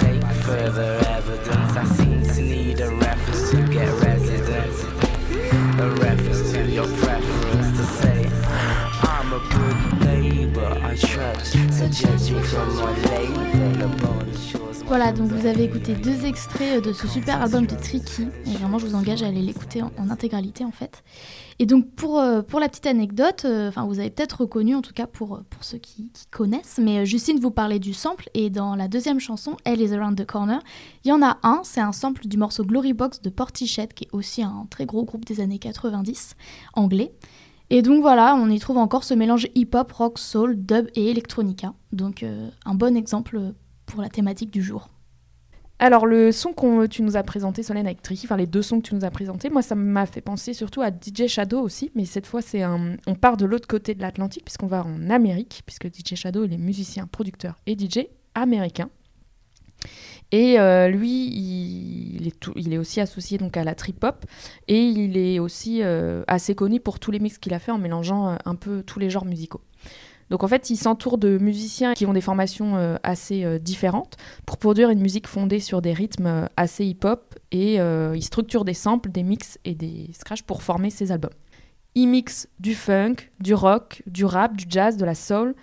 take 0.00 0.24
further 0.44 1.00
evidence. 1.08 1.76
I 1.76 1.84
seem 1.84 2.22
to 2.22 2.42
need 2.42 2.80
a 2.80 2.90
reference 2.90 3.50
to 3.50 3.56
get 3.68 3.88
residence. 4.02 4.82
A 5.80 5.90
reference 6.00 6.52
to 6.52 6.66
your 6.66 6.86
preference 6.98 7.78
to 7.78 7.84
say, 8.00 8.30
I'm 9.02 9.32
a 9.32 9.40
good 9.54 10.00
neighbor. 10.06 10.78
I 10.82 10.96
trust, 10.96 11.52
Suggest 11.52 12.02
judge 12.02 12.30
me 12.32 12.42
from 12.42 12.76
my 12.76 12.92
Voilà, 14.88 15.12
donc 15.12 15.30
vous 15.30 15.46
avez 15.46 15.64
écouté 15.64 15.94
deux 15.94 16.24
extraits 16.24 16.82
de 16.82 16.94
ce 16.94 17.06
super 17.06 17.42
album 17.42 17.66
de 17.66 17.74
Tricky. 17.74 18.22
Et 18.46 18.56
vraiment, 18.56 18.78
je 18.78 18.86
vous 18.86 18.94
engage 18.94 19.22
à 19.22 19.26
aller 19.26 19.42
l'écouter 19.42 19.82
en, 19.82 20.08
intégralité, 20.08 20.64
en 20.64 20.70
fait. 20.70 21.04
Et 21.58 21.66
donc, 21.66 21.90
pour, 21.90 22.18
euh, 22.18 22.40
pour 22.40 22.58
la 22.58 22.70
petite 22.70 22.86
anecdote, 22.86 23.42
euh, 23.44 23.68
enfin, 23.68 23.84
vous 23.84 23.98
avez 23.98 24.08
peut-être 24.08 24.40
reconnu, 24.40 24.74
en 24.74 24.80
tout 24.80 24.94
cas 24.94 25.06
pour, 25.06 25.42
pour 25.50 25.62
ceux 25.62 25.76
qui, 25.76 26.10
connaissent, 26.30 26.80
mais 26.82 27.00
euh, 27.00 27.04
Justine 27.04 27.38
vous 27.38 27.50
parlait 27.50 27.78
du 27.78 27.92
sample. 27.92 28.30
Et 28.32 28.48
dans 28.48 28.74
la 28.76 28.88
deuxième 28.88 29.20
chanson, 29.20 29.58
Elle 29.64 29.82
is 29.82 29.92
Around 29.92 30.18
the 30.18 30.24
Corner, 30.24 30.60
il 31.04 31.08
y 31.08 31.12
en 31.12 31.20
a 31.20 31.36
un, 31.42 31.60
c'est 31.64 31.82
un 31.82 31.92
sample 31.92 32.26
du 32.26 32.38
morceau 32.38 32.64
Glory 32.64 32.94
Box 32.94 33.20
de 33.20 33.28
Portichet, 33.28 33.88
qui 33.94 34.04
est 34.04 34.10
aussi 34.12 34.42
un 34.42 34.66
très 34.70 34.86
gros 34.86 35.04
groupe 35.04 35.26
des 35.26 35.40
années 35.40 35.58
90, 35.58 36.34
anglais. 36.72 37.12
Et 37.68 37.82
donc 37.82 38.00
voilà, 38.00 38.34
on 38.36 38.48
y 38.48 38.58
trouve 38.58 38.78
encore 38.78 39.04
ce 39.04 39.12
mélange 39.12 39.48
hip-hop, 39.54 39.92
rock, 39.92 40.18
soul, 40.18 40.56
dub 40.56 40.88
et 40.94 41.10
electronica. 41.10 41.74
Donc 41.92 42.24
un 42.64 42.74
bon 42.74 42.96
exemple 42.96 43.52
pour 43.88 44.02
la 44.02 44.08
thématique 44.08 44.50
du 44.50 44.62
jour. 44.62 44.88
Alors, 45.80 46.06
le 46.06 46.32
son 46.32 46.52
que 46.52 46.86
tu 46.86 47.02
nous 47.02 47.16
as 47.16 47.22
présenté, 47.22 47.62
Solène, 47.62 47.86
avec 47.86 48.02
Tricky, 48.02 48.26
enfin 48.26 48.36
les 48.36 48.48
deux 48.48 48.62
sons 48.62 48.80
que 48.80 48.88
tu 48.88 48.94
nous 48.96 49.04
as 49.04 49.10
présentés, 49.10 49.48
moi, 49.48 49.62
ça 49.62 49.76
m'a 49.76 50.06
fait 50.06 50.20
penser 50.20 50.52
surtout 50.52 50.82
à 50.82 50.90
DJ 50.90 51.28
Shadow 51.28 51.60
aussi, 51.60 51.92
mais 51.94 52.04
cette 52.04 52.26
fois, 52.26 52.42
c'est 52.42 52.62
un... 52.62 52.96
on 53.06 53.14
part 53.14 53.36
de 53.36 53.46
l'autre 53.46 53.68
côté 53.68 53.94
de 53.94 54.00
l'Atlantique, 54.00 54.44
puisqu'on 54.44 54.66
va 54.66 54.84
en 54.84 55.08
Amérique, 55.08 55.62
puisque 55.66 55.86
DJ 55.86 56.16
Shadow, 56.16 56.44
il 56.44 56.52
est 56.52 56.58
musicien, 56.58 57.06
producteur 57.06 57.54
et 57.66 57.76
DJ 57.78 58.08
américain. 58.34 58.90
Et 60.30 60.58
euh, 60.58 60.88
lui, 60.88 61.10
il, 61.10 62.72
est 62.72 62.78
aussi 62.78 63.00
associé 63.00 63.38
donc 63.38 63.56
à 63.56 63.64
la 63.64 63.74
trip 63.74 64.02
hop 64.04 64.26
et 64.66 64.82
il 64.82 65.16
est 65.16 65.38
aussi 65.38 65.82
euh, 65.82 66.22
assez 66.26 66.54
connu 66.54 66.80
pour 66.80 66.98
tous 66.98 67.10
les 67.10 67.18
mix 67.18 67.38
qu'il 67.38 67.54
a 67.54 67.58
fait 67.58 67.72
en 67.72 67.78
mélangeant 67.78 68.28
euh, 68.28 68.36
un 68.44 68.54
peu 68.54 68.82
tous 68.82 68.98
les 68.98 69.08
genres 69.08 69.24
musicaux. 69.24 69.62
Donc 70.30 70.44
en 70.44 70.48
fait, 70.48 70.70
il 70.70 70.76
s'entoure 70.76 71.18
de 71.18 71.38
musiciens 71.38 71.94
qui 71.94 72.06
ont 72.06 72.12
des 72.12 72.20
formations 72.20 72.76
euh, 72.76 72.96
assez 73.02 73.44
euh, 73.44 73.58
différentes 73.58 74.16
pour 74.46 74.58
produire 74.58 74.90
une 74.90 75.00
musique 75.00 75.26
fondée 75.26 75.60
sur 75.60 75.80
des 75.80 75.92
rythmes 75.92 76.26
euh, 76.26 76.46
assez 76.56 76.84
hip-hop 76.84 77.34
et 77.50 77.76
il 77.76 78.22
structure 78.22 78.64
des 78.64 78.74
samples, 78.74 79.10
des 79.10 79.22
mix 79.22 79.58
et 79.64 79.74
des 79.74 80.10
scratchs 80.12 80.42
pour 80.42 80.62
former 80.62 80.90
ses 80.90 81.12
albums. 81.12 81.32
Il 81.94 82.08
mixe 82.08 82.46
du 82.60 82.74
funk, 82.74 83.16
du 83.40 83.54
rock, 83.54 84.02
du 84.06 84.26
rap, 84.26 84.54
du 84.54 84.66
jazz, 84.68 84.98
de 84.98 85.04
la 85.06 85.14
soul 85.14 85.54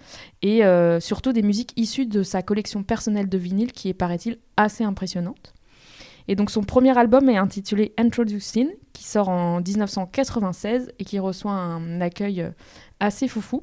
et 0.42 0.62
surtout 1.00 1.32
des 1.32 1.44
musiques 1.44 1.74
issues 1.78 2.08
de 2.08 2.24
sa 2.24 2.42
collection 2.42 2.82
personnelle 2.82 3.30
de 3.30 3.38
vinyles 3.38 3.72
qui 3.72 3.90
est, 3.90 3.94
paraît-il, 3.94 4.40
assez 4.58 4.84
impressionnante. 4.84 5.54
Et 6.28 6.36
donc 6.36 6.50
son 6.50 6.64
premier 6.64 6.98
album 6.98 7.30
est 7.30 7.38
intitulé 7.38 7.94
Introducing, 8.00 8.70
qui 8.94 9.04
sort 9.04 9.30
en 9.30 9.62
1996 9.62 10.92
et 10.98 11.06
qui 11.06 11.20
reçoit 11.20 11.52
un 11.52 12.02
accueil 12.02 12.52
assez 13.00 13.28
foufou. 13.28 13.62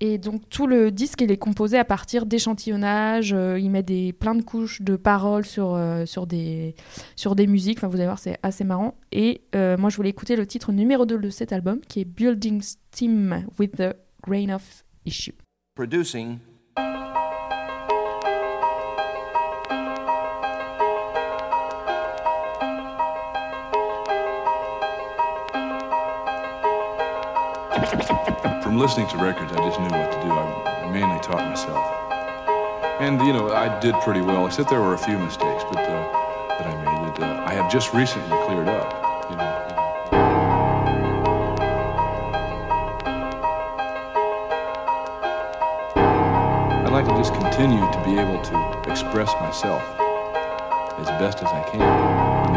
Et 0.00 0.18
donc 0.18 0.48
tout 0.48 0.66
le 0.66 0.90
disque 0.90 1.20
il 1.20 1.30
est 1.30 1.38
composé 1.38 1.78
à 1.78 1.84
partir 1.84 2.26
d'échantillonnages, 2.26 3.32
euh, 3.32 3.58
il 3.58 3.70
met 3.70 3.82
des, 3.82 4.12
plein 4.12 4.34
de 4.34 4.42
couches 4.42 4.82
de 4.82 4.96
paroles 4.96 5.44
sur, 5.44 5.74
euh, 5.74 6.06
sur, 6.06 6.26
des, 6.26 6.74
sur 7.16 7.34
des 7.34 7.46
musiques, 7.46 7.78
enfin 7.78 7.88
vous 7.88 7.96
allez 7.96 8.04
voir 8.04 8.18
c'est 8.18 8.38
assez 8.42 8.64
marrant. 8.64 8.96
Et 9.12 9.42
euh, 9.54 9.76
moi 9.76 9.90
je 9.90 9.96
voulais 9.96 10.10
écouter 10.10 10.36
le 10.36 10.46
titre 10.46 10.72
numéro 10.72 11.06
2 11.06 11.18
de 11.18 11.30
cet 11.30 11.52
album 11.52 11.80
qui 11.88 12.00
est 12.00 12.04
Building 12.04 12.62
Steam 12.62 13.46
with 13.58 13.76
the 13.76 13.94
Grain 14.22 14.54
of 14.54 14.84
Issue. 15.04 15.34
Listening 28.78 29.08
to 29.08 29.16
records, 29.16 29.50
I 29.50 29.56
just 29.68 29.80
knew 29.80 29.88
what 29.88 30.12
to 30.12 30.20
do. 30.22 30.30
I, 30.30 30.88
mainly 30.92 31.18
taught 31.18 31.42
myself. 31.50 31.84
And, 33.00 33.20
you 33.26 33.32
know, 33.32 33.50
I 33.50 33.76
did 33.80 33.92
pretty 34.02 34.20
well, 34.20 34.46
except 34.46 34.70
there 34.70 34.80
were 34.80 34.94
a 34.94 34.98
few 34.98 35.18
mistakes 35.18 35.64
but, 35.64 35.78
uh, 35.78 36.56
that 36.58 36.64
I 36.64 36.76
made 36.76 37.16
that 37.16 37.40
uh, 37.40 37.44
I 37.44 37.54
have 37.54 37.68
just 37.72 37.92
recently 37.92 38.38
cleared 38.46 38.68
up. 38.68 39.30
You 39.30 39.36
know. 39.36 39.64
I'd 46.86 46.92
like 46.92 47.08
to 47.08 47.16
just 47.16 47.34
continue 47.34 47.80
to 47.80 48.02
be 48.04 48.16
able 48.16 48.40
to 48.40 48.90
express 48.90 49.32
myself 49.40 49.82
as 51.00 51.08
best 51.18 51.38
as 51.38 51.48
I 51.48 51.68
can 51.68 51.82
on. 51.82 52.54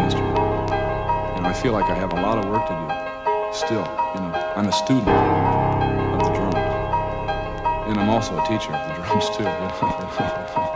And 1.38 1.48
I 1.48 1.54
feel 1.54 1.74
like 1.74 1.86
I 1.86 1.96
have 1.96 2.14
a 2.14 2.22
lot 2.22 2.38
of 2.38 2.46
work 2.46 2.68
to 2.68 2.74
do 2.76 3.58
still. 3.58 3.88
You 4.14 4.22
know, 4.22 4.54
I'm 4.56 4.68
a 4.68 4.72
student. 4.72 5.72
And 7.92 8.00
I'm 8.00 8.10
also 8.10 8.40
a 8.40 8.48
teacher 8.48 8.74
of 8.74 8.88
the 8.88 9.04
drums 9.04 9.30
too. 9.36 10.68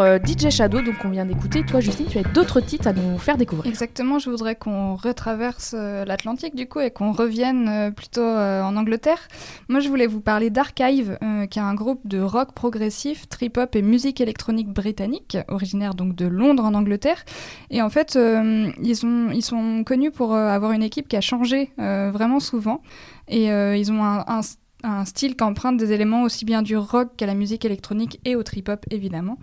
euh, 0.00 0.18
DJ 0.18 0.50
Shadow, 0.50 0.80
donc 0.80 0.96
on 1.04 1.10
vient 1.10 1.26
d'écouter. 1.26 1.64
Toi, 1.64 1.80
Justine, 1.80 2.06
tu 2.06 2.18
as 2.18 2.22
d'autres 2.22 2.60
titres 2.60 2.86
à 2.86 2.92
nous 2.92 3.18
faire 3.18 3.36
découvrir. 3.36 3.70
Exactement, 3.70 4.18
je 4.18 4.30
voudrais 4.30 4.54
qu'on 4.54 4.94
retraverse 4.94 5.74
euh, 5.76 6.04
l'Atlantique 6.04 6.54
du 6.54 6.68
coup 6.68 6.80
et 6.80 6.90
qu'on 6.90 7.12
revienne 7.12 7.68
euh, 7.68 7.90
plutôt 7.90 8.24
en 8.24 8.76
Angleterre. 8.76 9.28
Moi, 9.68 9.80
je 9.80 9.88
voulais 9.88 10.06
vous 10.06 10.20
parler 10.20 10.50
d'Archive, 10.50 11.18
qui 11.50 11.58
est 11.58 11.62
un 11.62 11.74
groupe 11.74 12.00
de 12.06 12.20
rock 12.20 12.52
progressif, 12.52 13.28
trip-hop 13.28 13.74
et 13.76 13.82
musique 13.82 14.20
électronique 14.20 14.68
britannique, 14.68 15.36
originaire 15.48 15.94
donc 15.94 16.14
de 16.14 16.26
Londres 16.26 16.64
en 16.64 16.74
Angleterre. 16.74 17.24
Et 17.70 17.82
en 17.82 17.90
fait, 17.90 18.14
ils, 18.16 19.06
ont, 19.06 19.30
ils 19.30 19.42
sont 19.42 19.82
connus 19.84 20.10
pour 20.10 20.34
avoir 20.34 20.72
une 20.72 20.82
équipe 20.82 21.08
qui 21.08 21.16
a 21.16 21.20
changé 21.20 21.70
vraiment 21.76 22.40
souvent. 22.40 22.82
Et 23.28 23.46
ils 23.46 23.92
ont 23.92 24.04
un, 24.04 24.24
un 24.26 24.40
un 24.84 25.04
style 25.04 25.36
qui 25.36 25.44
emprunte 25.44 25.76
des 25.76 25.92
éléments 25.92 26.22
aussi 26.22 26.44
bien 26.44 26.62
du 26.62 26.76
rock 26.76 27.10
qu'à 27.16 27.26
la 27.26 27.34
musique 27.34 27.64
électronique 27.64 28.20
et 28.24 28.36
au 28.36 28.42
trip-hop 28.42 28.84
évidemment, 28.90 29.38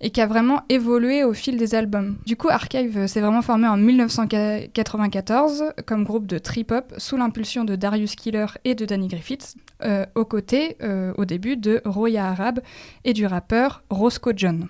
et 0.00 0.10
qui 0.10 0.20
a 0.20 0.26
vraiment 0.26 0.62
évolué 0.68 1.24
au 1.24 1.34
fil 1.34 1.56
des 1.58 1.74
albums. 1.74 2.16
Du 2.26 2.36
coup, 2.36 2.48
Archive 2.48 3.06
s'est 3.06 3.20
vraiment 3.20 3.42
formé 3.42 3.68
en 3.68 3.76
1994 3.76 5.72
comme 5.86 6.04
groupe 6.04 6.26
de 6.26 6.38
trip-hop 6.38 6.94
sous 6.96 7.16
l'impulsion 7.16 7.64
de 7.64 7.76
Darius 7.76 8.14
Killer 8.14 8.46
et 8.64 8.74
de 8.74 8.84
Danny 8.84 9.08
Griffiths, 9.08 9.56
euh, 9.84 10.06
aux 10.14 10.24
côtés, 10.24 10.76
euh, 10.82 11.12
au 11.16 11.24
début, 11.24 11.56
de 11.56 11.82
Roya 11.84 12.26
Arab 12.26 12.60
et 13.04 13.12
du 13.12 13.26
rappeur 13.26 13.82
Roscoe 13.90 14.32
John. 14.36 14.68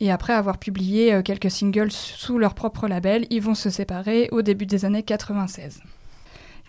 Et 0.00 0.10
après 0.10 0.32
avoir 0.32 0.58
publié 0.58 1.14
euh, 1.14 1.22
quelques 1.22 1.50
singles 1.50 1.92
sous 1.92 2.38
leur 2.38 2.54
propre 2.54 2.88
label, 2.88 3.26
ils 3.30 3.40
vont 3.40 3.54
se 3.54 3.70
séparer 3.70 4.28
au 4.32 4.42
début 4.42 4.66
des 4.66 4.84
années 4.84 5.04
96. 5.04 5.80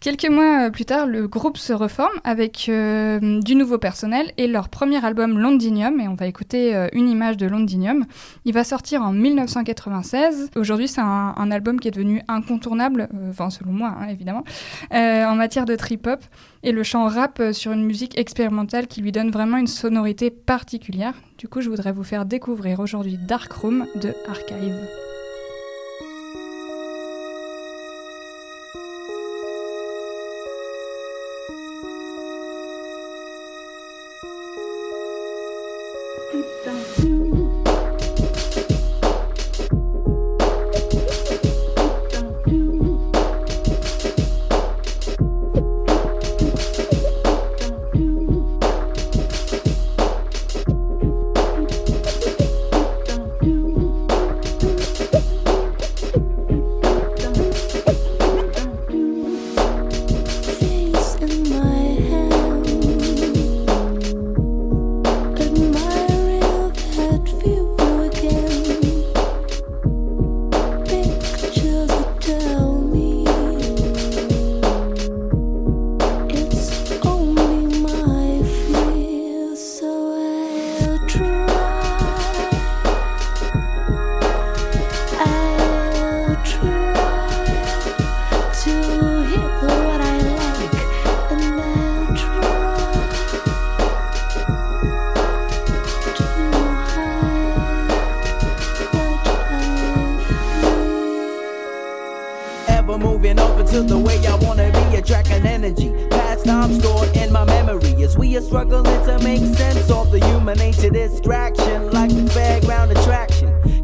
Quelques 0.03 0.27
mois 0.27 0.65
euh, 0.65 0.69
plus 0.69 0.83
tard, 0.83 1.07
le 1.07 1.29
groupe 1.29 1.57
se 1.57 1.71
reforme 1.71 2.19
avec 2.25 2.65
euh, 2.67 3.39
du 3.39 3.55
nouveau 3.55 3.77
personnel 3.77 4.33
et 4.35 4.47
leur 4.47 4.67
premier 4.67 5.03
album 5.05 5.39
Londinium, 5.39 5.97
et 6.01 6.09
on 6.09 6.15
va 6.15 6.27
écouter 6.27 6.75
euh, 6.75 6.89
une 6.91 7.07
image 7.07 7.37
de 7.37 7.45
Londinium. 7.45 8.03
Il 8.43 8.53
va 8.53 8.65
sortir 8.65 9.01
en 9.01 9.13
1996. 9.13 10.49
Aujourd'hui, 10.57 10.89
c'est 10.89 10.99
un, 10.99 11.51
album 11.51 11.79
qui 11.79 11.87
est 11.87 11.91
devenu 11.91 12.21
incontournable, 12.27 13.07
enfin 13.29 13.49
selon 13.49 13.71
moi 13.71 13.95
hein, 13.97 14.09
évidemment, 14.09 14.43
en 14.91 15.35
matière 15.35 15.63
de 15.63 15.75
trip-hop, 15.77 16.19
et 16.63 16.73
le 16.73 16.83
chant 16.83 17.07
rap 17.07 17.41
sur 17.53 17.71
une 17.71 17.85
musique 17.85 18.17
expérimentale 18.17 18.87
qui 18.87 18.99
lui 18.99 19.13
donne 19.13 19.31
vraiment 19.31 19.55
une 19.55 19.67
sonorité 19.67 20.31
particulière. 20.31 21.13
Du 21.37 21.47
coup, 21.47 21.61
je 21.61 21.69
voudrais 21.69 21.93
vous 21.93 22.03
faire 22.03 22.25
découvrir 22.25 22.81
aujourd'hui 22.81 23.17
Dark 23.17 23.53
Room 23.53 23.85
de 23.95 24.13
Archive. 24.27 24.75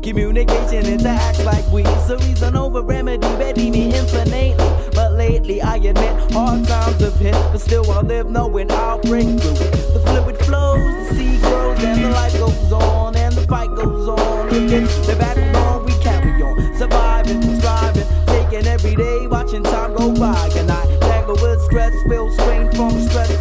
Communication 0.09 0.85
interacts 0.85 1.45
like 1.45 1.63
we. 1.71 1.83
So 2.07 2.17
reason 2.17 2.55
over 2.55 2.81
remedy, 2.81 3.27
ready 3.35 3.69
me 3.69 3.93
infinitely. 3.93 4.55
But 4.95 5.11
lately 5.11 5.61
I 5.61 5.75
admit 5.75 6.31
hard 6.31 6.67
times 6.67 6.99
have 7.01 7.13
hit, 7.17 7.33
but 7.51 7.61
still 7.61 7.89
I 7.91 8.01
live 8.01 8.27
knowing 8.27 8.71
I'll 8.71 8.99
break 9.01 9.27
through 9.39 9.51
it. 9.51 9.93
The 9.93 9.99
fluid 10.07 10.37
flows, 10.39 10.79
the 10.79 11.15
sea 11.15 11.37
grows, 11.41 11.83
and 11.83 12.03
the 12.03 12.09
life 12.09 12.33
goes 12.39 12.71
on, 12.71 13.15
and 13.17 13.35
the 13.35 13.43
fight 13.43 13.69
goes 13.75 14.07
on. 14.07 14.49
It's 14.51 15.05
the 15.05 15.13
on, 15.55 15.85
we 15.85 15.93
carry 16.01 16.41
on, 16.41 16.75
surviving, 16.75 17.43
striving, 17.59 18.07
taking 18.25 18.65
every 18.65 18.95
day, 18.95 19.27
watching 19.27 19.61
time 19.61 19.93
go 19.93 20.11
by. 20.15 20.49
And 20.55 20.71
I 20.71 20.85
tangle 21.01 21.35
with 21.35 21.61
stress, 21.61 21.93
feel 22.09 22.31
strain 22.31 22.71
from 22.71 22.99
stress, 23.07 23.38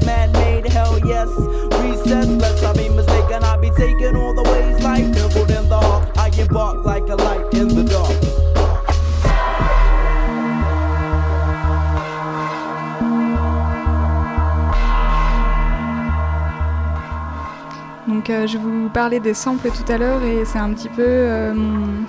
je 18.47 18.59
vous 18.59 18.89
parlais 18.91 19.21
des 19.21 19.35
samples 19.35 19.71
tout 19.71 19.91
à 19.93 19.99
l'heure 19.99 20.23
et 20.23 20.45
c'est 20.45 20.59
un 20.59 20.73
petit 20.73 20.89
peu 20.89 21.03
euh, 21.05 21.55
mon- 21.55 22.05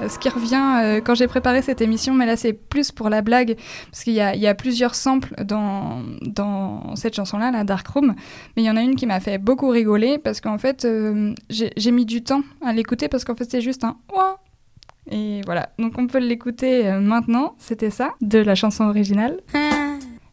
euh, 0.00 0.08
ce 0.08 0.18
qui 0.18 0.28
revient 0.28 0.80
euh, 0.82 1.00
quand 1.00 1.14
j'ai 1.14 1.28
préparé 1.28 1.62
cette 1.62 1.80
émission, 1.80 2.14
mais 2.14 2.26
là 2.26 2.36
c'est 2.36 2.52
plus 2.52 2.90
pour 2.90 3.08
la 3.10 3.22
blague, 3.22 3.56
parce 3.90 4.02
qu'il 4.04 4.14
y 4.14 4.20
a, 4.20 4.34
il 4.34 4.40
y 4.40 4.46
a 4.48 4.54
plusieurs 4.54 4.94
samples 4.96 5.34
dans, 5.44 6.02
dans 6.22 6.96
cette 6.96 7.14
chanson-là, 7.14 7.50
la 7.52 7.62
Dark 7.64 7.86
Room, 7.86 8.14
mais 8.56 8.62
il 8.62 8.64
y 8.64 8.70
en 8.70 8.76
a 8.76 8.82
une 8.82 8.96
qui 8.96 9.06
m'a 9.06 9.20
fait 9.20 9.38
beaucoup 9.38 9.68
rigoler, 9.68 10.18
parce 10.18 10.40
qu'en 10.40 10.58
fait 10.58 10.84
euh, 10.84 11.32
j'ai 11.48 11.70
j'ai 11.76 11.92
mis 11.92 12.04
du 12.06 12.22
temps 12.24 12.42
à 12.64 12.72
l'écouter, 12.72 13.08
parce 13.08 13.24
qu'en 13.24 13.36
fait 13.36 13.48
c'est 13.50 13.60
juste 13.60 13.84
un 13.84 13.96
ouah. 14.12 14.38
Et 15.10 15.42
voilà, 15.44 15.68
donc 15.78 15.92
on 15.98 16.06
peut 16.06 16.18
l'écouter 16.18 16.86
euh, 16.88 16.98
maintenant, 16.98 17.54
c'était 17.58 17.90
ça, 17.90 18.14
de 18.20 18.38
la 18.38 18.54
chanson 18.54 18.84
originale, 18.84 19.38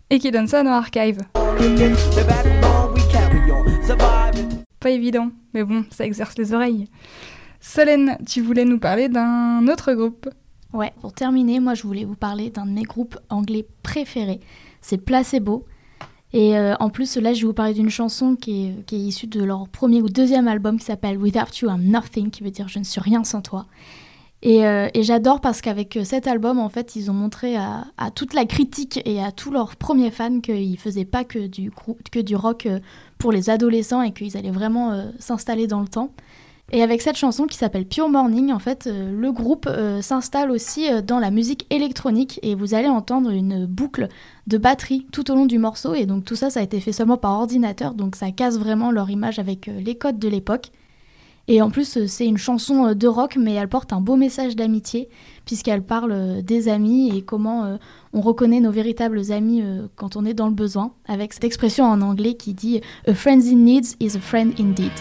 et 0.09 0.17
qui 0.17 0.31
donne 0.31 0.47
ça 0.47 0.63
dans 0.63 0.71
Archive. 0.71 1.19
Pas 4.81 4.89
évident, 4.89 5.29
mais 5.53 5.63
bon, 5.63 5.85
ça 5.91 6.05
exerce 6.05 6.37
les 6.37 6.53
oreilles. 6.53 6.87
Solène, 7.61 8.17
tu 8.27 8.41
voulais 8.41 8.65
nous 8.65 8.79
parler 8.79 9.07
d'un 9.09 9.67
autre 9.67 9.93
groupe. 9.93 10.27
Ouais, 10.73 10.91
pour 11.01 11.13
terminer, 11.13 11.59
moi 11.59 11.75
je 11.75 11.83
voulais 11.83 12.03
vous 12.03 12.15
parler 12.15 12.49
d'un 12.49 12.65
de 12.65 12.71
mes 12.71 12.83
groupes 12.83 13.17
anglais 13.29 13.65
préférés. 13.83 14.39
C'est 14.81 14.97
Placebo. 14.97 15.65
Et 16.33 16.57
euh, 16.57 16.75
en 16.79 16.89
plus, 16.89 17.17
là, 17.17 17.33
je 17.33 17.41
vais 17.41 17.47
vous 17.47 17.53
parler 17.53 17.73
d'une 17.73 17.89
chanson 17.89 18.35
qui 18.35 18.67
est, 18.67 18.85
qui 18.85 18.95
est 18.95 18.99
issue 18.99 19.27
de 19.27 19.43
leur 19.43 19.67
premier 19.67 20.01
ou 20.01 20.09
deuxième 20.09 20.47
album 20.47 20.79
qui 20.79 20.85
s'appelle 20.85 21.17
Without 21.17 21.53
You 21.61 21.69
I'm 21.69 21.83
Nothing, 21.83 22.31
qui 22.31 22.41
veut 22.41 22.51
dire 22.51 22.67
Je 22.67 22.79
ne 22.79 22.83
suis 22.83 23.01
rien 23.01 23.23
sans 23.23 23.41
toi. 23.41 23.67
Et, 24.43 24.65
euh, 24.65 24.89
et 24.93 25.03
j'adore 25.03 25.39
parce 25.39 25.61
qu'avec 25.61 25.97
euh, 25.97 26.03
cet 26.03 26.27
album, 26.27 26.57
en 26.57 26.69
fait, 26.69 26.95
ils 26.95 27.11
ont 27.11 27.13
montré 27.13 27.55
à, 27.55 27.85
toute 28.15 28.33
la 28.33 28.45
critique 28.45 28.99
et 29.05 29.23
à 29.23 29.31
tous 29.31 29.51
leurs 29.51 29.75
premiers 29.75 30.09
fans 30.09 30.39
qu'ils 30.39 30.79
faisaient 30.79 31.05
pas 31.05 31.23
que 31.23 31.45
du, 31.45 31.71
rock 32.35 32.65
euh, 32.65 32.79
pour 33.19 33.31
les 33.31 33.51
adolescents 33.51 34.01
et 34.01 34.11
qu'ils 34.11 34.37
allaient 34.37 34.49
vraiment 34.49 35.11
s'installer 35.19 35.67
dans 35.67 35.81
le 35.81 35.87
temps. 35.87 36.11
Et 36.73 36.81
avec 36.81 37.01
cette 37.01 37.17
chanson 37.17 37.47
qui 37.47 37.57
s'appelle 37.57 37.85
Pure 37.85 38.09
Morning, 38.09 38.51
en 38.51 38.57
fait, 38.57 38.87
le 38.87 39.31
groupe 39.31 39.69
s'installe 40.01 40.49
aussi 40.51 40.87
dans 41.03 41.19
la 41.19 41.29
musique 41.29 41.67
électronique 41.69 42.39
et 42.43 42.55
vous 42.55 42.73
allez 42.73 42.87
entendre 42.87 43.29
une 43.29 43.65
boucle 43.65 44.07
de 44.47 44.57
batterie 44.57 45.05
tout 45.11 45.29
au 45.29 45.35
long 45.35 45.45
du 45.45 45.59
morceau. 45.59 45.95
Et 45.95 46.05
donc 46.05 46.23
tout 46.23 46.37
ça, 46.37 46.49
ça 46.49 46.61
a 46.61 46.63
été 46.63 46.79
fait 46.79 46.93
seulement 46.93 47.17
par 47.17 47.33
ordinateur, 47.33 47.93
donc 47.93 48.15
ça 48.15 48.31
casse 48.31 48.57
vraiment 48.57 48.89
leur 48.89 49.09
image 49.09 49.37
avec 49.37 49.67
les 49.67 49.95
codes 49.95 50.17
de 50.17 50.29
l'époque. 50.29 50.71
Et 51.47 51.61
en 51.61 51.69
plus, 51.69 51.97
euh, 51.97 52.07
c'est 52.07 52.25
une 52.25 52.37
chanson 52.37 52.87
euh, 52.87 52.93
de 52.93 53.07
rock, 53.07 53.35
mais 53.37 53.53
elle 53.53 53.67
porte 53.67 53.93
un 53.93 54.01
beau 54.01 54.15
message 54.15 54.55
d'amitié, 54.55 55.09
puisqu'elle 55.45 55.83
parle 55.83 56.11
euh, 56.11 56.41
des 56.41 56.67
amis 56.69 57.15
et 57.15 57.21
comment 57.21 57.77
on 58.13 58.21
reconnaît 58.21 58.59
nos 58.59 58.71
véritables 58.71 59.31
amis 59.31 59.63
quand 59.95 60.15
on 60.15 60.25
est 60.25 60.33
dans 60.33 60.47
le 60.47 60.53
besoin, 60.53 60.93
avec 61.07 61.33
cette 61.33 61.43
expression 61.43 61.85
en 61.85 62.01
anglais 62.01 62.35
qui 62.35 62.53
dit 62.53 62.81
A 63.07 63.13
friend 63.13 63.43
in 63.43 63.57
need 63.57 63.85
is 63.99 64.15
a 64.15 64.19
friend 64.19 64.53
indeed. 64.59 64.91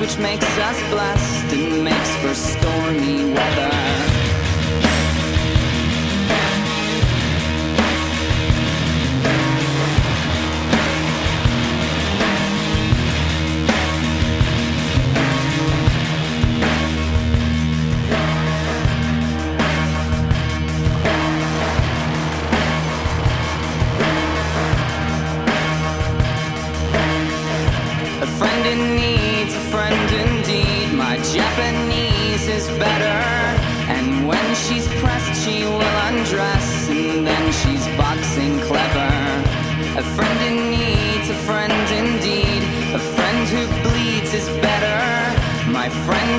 Which 0.00 0.16
makes 0.16 0.46
us 0.58 0.80
blessed 0.90 1.52
and 1.52 1.84
makes 1.84 2.16
for 2.16 2.34
stormy 2.34 3.30
weather. 3.34 3.89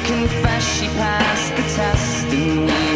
Confessed 0.05 0.79
she 0.79 0.87
passed 0.87 1.55
the 1.55 1.63
test. 1.75 2.25
And 2.27 2.65
we 2.65 2.90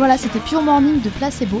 Voilà, 0.00 0.16
c'était 0.16 0.40
Pure 0.40 0.62
Morning 0.62 1.02
de 1.02 1.10
Placebo. 1.10 1.60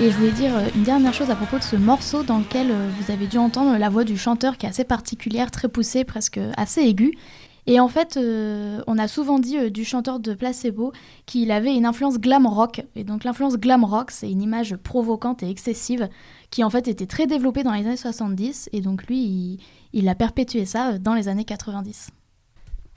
Et 0.00 0.12
je 0.12 0.16
voulais 0.16 0.30
dire 0.30 0.56
euh, 0.56 0.68
une 0.76 0.84
dernière 0.84 1.12
chose 1.12 1.28
à 1.28 1.34
propos 1.34 1.58
de 1.58 1.64
ce 1.64 1.74
morceau 1.74 2.22
dans 2.22 2.38
lequel 2.38 2.70
euh, 2.70 2.88
vous 2.96 3.10
avez 3.10 3.26
dû 3.26 3.36
entendre 3.36 3.76
la 3.76 3.88
voix 3.88 4.04
du 4.04 4.16
chanteur 4.16 4.58
qui 4.58 4.66
est 4.66 4.68
assez 4.68 4.84
particulière, 4.84 5.50
très 5.50 5.66
poussée, 5.66 6.04
presque 6.04 6.38
assez 6.56 6.82
aiguë. 6.82 7.18
Et 7.66 7.80
en 7.80 7.88
fait, 7.88 8.16
euh, 8.16 8.80
on 8.86 8.96
a 8.96 9.08
souvent 9.08 9.40
dit 9.40 9.72
du 9.72 9.84
chanteur 9.84 10.20
de 10.20 10.34
Placebo 10.34 10.92
qu'il 11.26 11.50
avait 11.50 11.74
une 11.74 11.84
influence 11.84 12.20
glam 12.20 12.46
rock. 12.46 12.80
Et 12.94 13.02
donc 13.02 13.24
l'influence 13.24 13.56
glam 13.56 13.82
rock, 13.82 14.12
c'est 14.12 14.30
une 14.30 14.40
image 14.40 14.76
provocante 14.76 15.42
et 15.42 15.50
excessive 15.50 16.08
qui 16.52 16.62
en 16.62 16.70
fait 16.70 16.86
était 16.86 17.06
très 17.06 17.26
développée 17.26 17.64
dans 17.64 17.72
les 17.72 17.84
années 17.84 17.96
70. 17.96 18.68
Et 18.72 18.82
donc 18.82 19.04
lui, 19.08 19.58
il, 19.92 20.08
a 20.08 20.14
perpétué 20.14 20.64
ça 20.64 20.96
dans 20.98 21.14
les 21.14 21.26
années 21.26 21.44
90. 21.44 22.10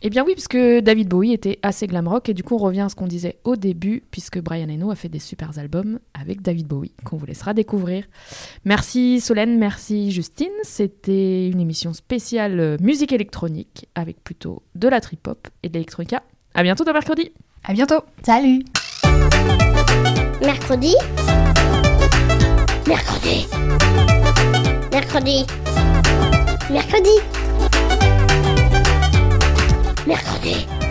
Eh 0.05 0.09
bien 0.09 0.25
oui, 0.25 0.33
puisque 0.33 0.57
David 0.57 1.07
Bowie 1.07 1.31
était 1.31 1.59
assez 1.63 1.87
glam 1.87 2.09
rock, 2.09 2.27
et 2.27 2.33
du 2.33 2.43
coup 2.43 2.55
on 2.55 2.59
revient 2.59 2.81
à 2.81 2.89
ce 2.89 2.95
qu'on 2.95 3.07
disait 3.07 3.37
au 3.45 3.55
début, 3.55 4.03
puisque 4.11 4.37
Brian 4.41 4.67
Eno 4.67 4.91
a 4.91 4.95
fait 4.95 5.07
des 5.07 5.19
super 5.19 5.57
albums 5.57 5.99
avec 6.13 6.41
David 6.41 6.67
Bowie, 6.67 6.91
qu'on 7.05 7.15
vous 7.15 7.25
laissera 7.25 7.53
découvrir. 7.53 8.03
Merci 8.65 9.21
Solène, 9.21 9.57
merci 9.57 10.11
Justine, 10.11 10.51
c'était 10.63 11.47
une 11.47 11.61
émission 11.61 11.93
spéciale 11.93 12.59
euh, 12.59 12.77
musique 12.81 13.13
électronique, 13.13 13.87
avec 13.95 14.21
plutôt 14.21 14.61
de 14.75 14.89
la 14.89 14.99
trip-hop 14.99 15.47
et 15.63 15.69
de 15.69 15.73
l'électronica. 15.73 16.21
À 16.53 16.63
bientôt 16.63 16.83
dans 16.83 16.93
mercredi 16.93 17.31
À 17.63 17.71
bientôt 17.71 18.01
Salut 18.23 18.61
Mercredi. 20.41 20.95
Mercredi. 22.85 23.47
Mercredi. 24.91 25.45
Mercredi. 26.69 27.42
Mercredi. 30.05 30.82